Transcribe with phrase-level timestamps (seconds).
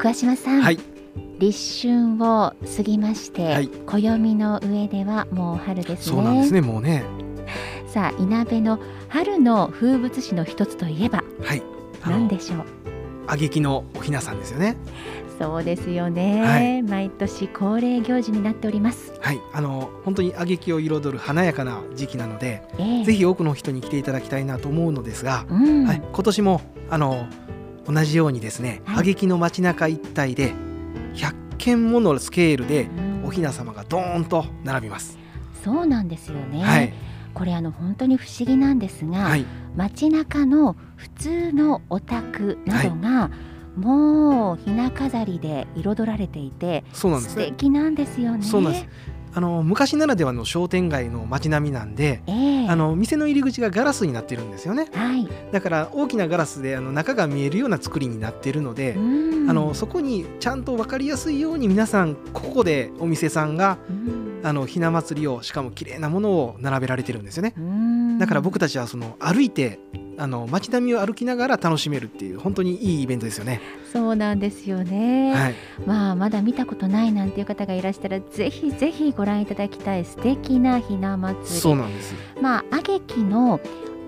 [0.00, 0.78] 桑島さん、はい、
[1.38, 3.68] 立春を過ぎまして、はい。
[3.68, 5.96] 暦の上ではもう春ですね。
[6.16, 6.62] そうなんですね。
[6.62, 7.04] もうね、
[7.86, 8.78] さあ稲部の
[9.08, 11.62] 春の風物詩の一つといえばはい、
[12.06, 12.64] 何でしょう？
[13.26, 14.78] 挙劇のお雛さんですよね。
[15.38, 16.82] そうですよね、はい。
[16.82, 23.04] 毎年恒例行事になっております、はい、あの本当に挙劇を彩る華やかな時期なので、ええ。
[23.04, 25.84] ぜひ多くの人に来ていただきたいなと思うのですが、うん。
[25.84, 27.26] はい、今年もあの
[27.86, 28.94] 同じようにですね、はい。
[28.96, 30.52] 挙劇の街中一帯で
[31.14, 33.10] 100件ものスケールでうん。
[33.30, 35.18] お雛様がドーンと並びます。
[35.62, 36.92] そうなんですよね、はい、
[37.34, 39.44] これあの本当に不思議なんですが、はい、
[39.76, 43.30] 街中の普通のお宅などが、
[43.76, 47.44] もうひな飾りで彩られていて素そうなんですね。
[47.46, 48.42] 敵なんですよね。
[48.42, 48.86] そうなんです。
[49.32, 52.68] あの昔ならではの商店街の街並みなんで、ええ。
[52.68, 54.88] あの店の入り口がガラスになってるんですよね。
[54.92, 55.28] はい。
[55.52, 59.00] だから大きなガラスであの中が見えるような作りになっているので、う
[59.46, 59.50] ん。
[59.50, 64.40] あのそこにちゃんと分かりやすいように皆さんここでお店さんがうん。
[64.42, 67.54] あのひな祭りをしかも綺麗なものを並べられてるんですよね。
[67.56, 68.18] うん。
[68.18, 69.78] だから僕たちはその歩いて
[70.20, 73.62] あの街並みを歩きながら楽しめるっていう本当にいいイベントですよね。
[73.90, 75.54] そうなんですよね、はい、
[75.86, 81.60] まあまだ見たことないなんていう方がいらしたらぜひぜひご覧いただきたい素敵なひな祭り。
[81.60, 82.14] そうなんです。
[82.40, 83.60] まあ阿劇の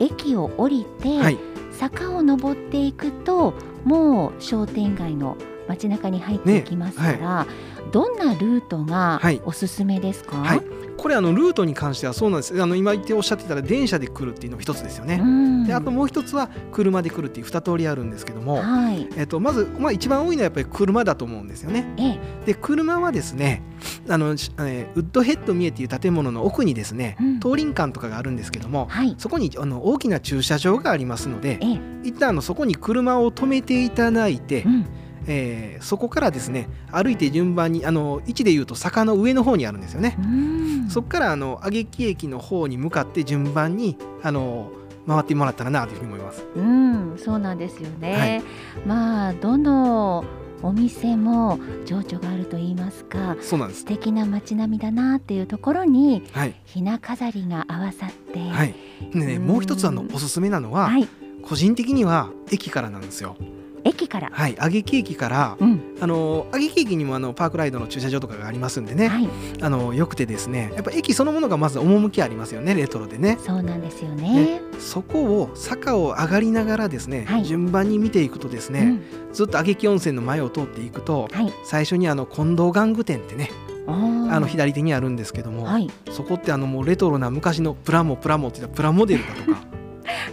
[0.00, 1.38] 駅を降りて、はい、
[1.70, 5.36] 坂を登っていくともう商店街の
[5.68, 7.46] 街中に入っていきますから、
[7.90, 9.40] どんなルートがはい。
[9.44, 10.60] おすすめですか、はい。
[10.96, 12.62] これあのルートに関してはそうなんです。
[12.62, 15.20] あの今言っておっしゃってたら電車で来るっていうのも一つですよね。
[15.22, 15.66] うん。
[15.66, 19.08] であともう一つは車で来るっていう二通りあるんですけども、はい。
[19.16, 21.92] えっとまずまあ一番多いのはやっぱり車だと思うんですよね。
[21.96, 22.18] ええ。
[22.46, 23.62] で車はですね
[24.08, 27.40] あの、しえーウッドヘッド見えっていう建物の奥にですね、うん。
[27.40, 29.14] 東林間とかがあるんですけどもはい。
[29.18, 31.80] そこにあの大きな駐車場がありますのでええ。
[32.04, 34.86] 一旦あのそこに車を止めていただいて、うん
[35.26, 40.16] えーそこからですね歩いて順番にあの位置でいうと坂の上の方にあるんですよね。
[40.18, 44.70] うんそこからあの挙劇駅の方に向かって順番にあの
[45.06, 46.44] 回ってもらったらなというふうに思います。
[46.54, 48.12] うん、そうなんですよね。
[48.12, 48.42] はい
[48.86, 50.24] まあどの
[50.62, 53.86] お店も情緒があると言いますかそうなんです素。
[53.86, 58.74] 敵な街並みだなっていうところにはいひな飾りが合わさって、はい。
[59.14, 61.08] でねうんもう一つあのおすすめなのは、はい
[61.42, 63.34] 個人的には駅からなんですよ。
[63.84, 64.52] 駅から、はい。
[64.52, 65.96] 挙劇駅からうん。
[66.00, 69.28] あの挙劇駅にもあのパークライドの駐車場とかがありますんでね、はい、
[69.60, 73.38] あのよくてですねやっぱ駅そのものがまず趣ありますよねレトロでね。
[73.44, 74.60] そうなんですよね。
[74.78, 77.44] そこを坂を上がりながらですね、はい。
[77.44, 79.32] 順番に見ていくとですね、うん。
[79.32, 83.50] ずっと挙劇温泉の前を通っていくとはい、最初にあの近藤玩具店ってね
[83.86, 85.90] あの左手にあるんですけども、はい。
[86.10, 89.60] そこってあのもうレトロな昔のプラモプラモって言ったプラモデルだとか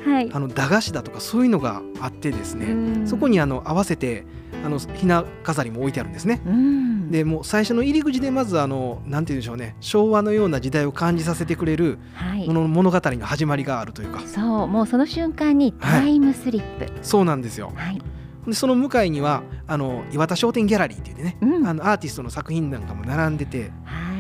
[0.07, 3.07] はい、あの駄菓子だとかそういうのがあってですね、うん。
[3.07, 4.25] そこにあの合わせて
[4.65, 6.41] あのひな飾りも置いてあるんですね。
[6.45, 9.75] うん、でもう最初の入り口でまずあのなんて言うんでしょうね。
[9.79, 12.47] 昭和のような時代を感じさせてくれるはい。
[12.47, 14.21] も、の物語の始まりがあるというか。
[14.25, 17.71] そうもうその瞬間にタイムスリップ、そうなんですよ。
[17.75, 18.01] はい、
[18.47, 21.67] でその向かいにはあの岩田商店ギャラリーっていうね、うん。
[21.67, 23.71] あのアーティストの作品なんかも並んでて、はい、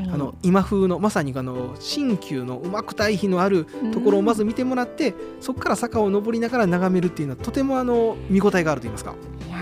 [0.09, 9.15] あの今風のまさにあの新旧のうまく対比のあるところをまず見てもらって、そこから坂を登りながら眺めるっていうのはとてもあの見応えがあると言いますか。
[9.47, 9.57] いや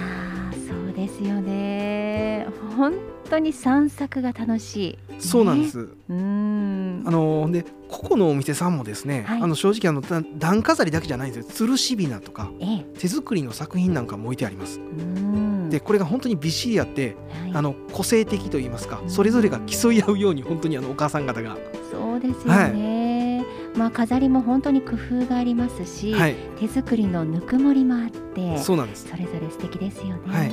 [0.51, 2.47] ーそうですよね。
[2.77, 2.93] 本
[3.29, 5.79] 当に散策が楽しい、そうなんです。
[5.79, 7.03] うーん。
[7.05, 9.41] あのでここのお店さんもですね、はい。
[9.41, 11.67] あの正直あのだ段飾りだけじゃないんですよ。
[11.67, 12.85] 吊るしびなとかええ。
[12.99, 14.79] 手作りの作品なんかも置いてあります。
[14.79, 15.34] うーん
[15.69, 17.51] でこれが本当にびっしりあって、はい。
[17.55, 19.09] あの個性的と言いますかうん。
[19.09, 21.57] それぞれが競い合うように本当にあのお母さん方が、
[21.91, 29.07] そうですよね、まあ飾りも本当に工夫がありますし、はい、手作りのぬくもりもあってそうなんです。
[29.07, 30.51] それぞれ素敵ですよね、はい。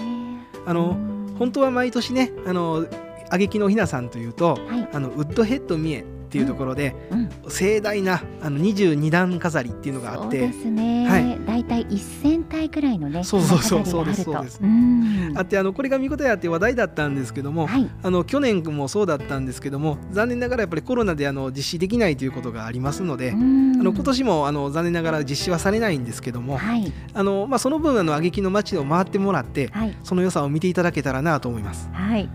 [0.66, 1.22] あのうん。
[1.38, 2.86] 本当は毎年ねあの
[3.26, 14.60] 挙劇のひなさんというとはい、あのウッドヘッド三重っていうところで、うん、盛大なあの22段飾りっていうのがあってそうですね、はいだいたい1000体くらいのねそうそうそうそうですそうです。
[14.62, 15.32] ん。
[15.37, 17.88] あってあのこれが見事やって話題だったんですけども、はい。
[18.02, 26.92] あの去年もそうだったんですけども残念ながらやっぱりコロナであの実施できないということがありますので、ああの今年もあの残念ながら実施はされないんですけども、はい。
[27.14, 29.96] あのまあ、その分あの挙劇の街を回ってもらってはい。
[30.02, 31.88] その良さを見ていただけたらなと思います。
[31.92, 32.28] はい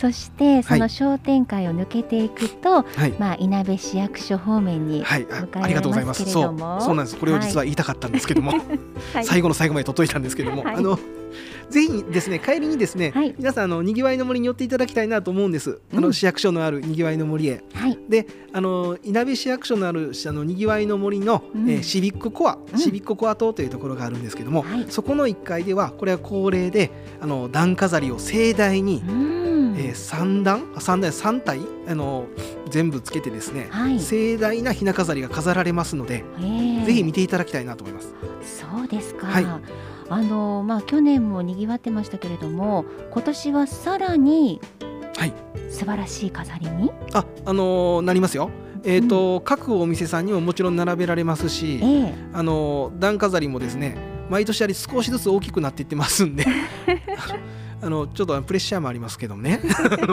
[0.00, 6.24] そしてその商店会を抜けていくと、はい、まあ稲部市役所方面に向かいます。
[6.24, 7.18] けれども、はい、そうなんです。
[7.18, 8.62] これを実は言いたかったんですけども、はい、
[9.26, 10.98] 最後の最後まで届いたんですけども、あの
[11.68, 15.80] ぜひですね帰りにですね、はい、皆さんあのにぎわいの森に寄っていただきたいなと思うんです。
[15.94, 17.62] あの市役所のあるにぎわいの森へ。
[17.74, 29.49] はい、で、あの稲部市役所のあるあのにぎわいの森の、うん、えー、シビックコア、うん、シビックコア棟というところがあるんですけども、はい、そこの1階ではこれは恒例であの段飾りを盛大に、うん、
[29.80, 31.60] えー、3段？3段3体？
[31.88, 32.26] あの
[32.68, 36.24] 全部つけてですね、はい、盛大なひな飾りが飾られますので、
[36.84, 38.14] ぜひ見ていただきたいなと思います。
[38.60, 39.26] そうですか。
[39.26, 39.46] はい。
[40.12, 44.60] あのまあ、去年もにぎわってましたけれども今年はさらに
[45.70, 48.50] 素晴らしい飾りに、ああのー、なりますよ。
[48.82, 53.96] えーと、うん、各お店さんにももちろん並べられますし、えー、あの段飾りもですね
[54.30, 56.46] 毎年あり少しずつ大きくなっていってますんで
[57.82, 59.60] あのちょっとプレッシャーもありますけどね。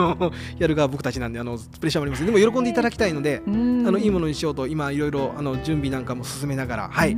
[0.58, 2.24] やる側僕たちなんであのプレッシャーもあります。
[2.24, 7.16] でも喜んでいただきたいので、あのいいものにしようと今いろいろあの準備なんかも進めながらはい。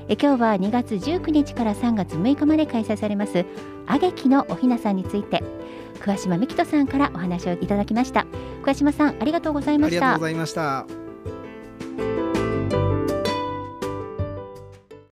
[0.09, 3.45] え今日は2月19日から3月6日まで開催されます
[3.87, 5.43] あげきのおひなさんについて
[6.01, 8.27] 桑島美希人さんからお話をいただきました。
[8.63, 10.13] 桑島さんありがとうございました。
[10.13, 11.06] ありがとうございました。